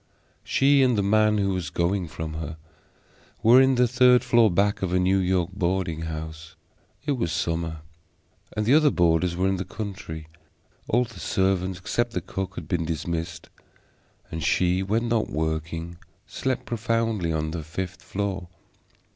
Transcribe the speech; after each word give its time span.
She 0.43 0.81
and 0.81 0.97
the 0.97 1.03
man 1.03 1.37
who 1.37 1.49
was 1.53 1.69
going 1.69 2.07
from 2.07 2.33
her 2.33 2.57
were 3.43 3.61
in 3.61 3.75
the 3.75 3.87
third 3.87 4.23
floor 4.23 4.49
back 4.49 4.81
of 4.81 4.93
a 4.93 4.99
New 4.99 5.19
York 5.19 5.51
boarding 5.53 6.01
house. 6.09 6.55
It 7.05 7.11
was 7.11 7.31
summer, 7.31 7.81
and 8.57 8.65
the 8.65 8.73
other 8.73 8.89
boarders 8.89 9.35
were 9.35 9.47
in 9.47 9.57
the 9.57 9.63
country; 9.63 10.27
all 10.87 11.03
the 11.03 11.19
servants 11.19 11.77
except 11.77 12.13
the 12.13 12.21
cook 12.21 12.55
had 12.55 12.67
been 12.67 12.83
dismissed, 12.83 13.51
and 14.31 14.43
she, 14.43 14.81
when 14.81 15.07
not 15.07 15.29
working, 15.29 15.99
slept 16.25 16.65
profoundly 16.65 17.31
on 17.31 17.51
the 17.51 17.61
fifth 17.63 18.01
floor. 18.01 18.47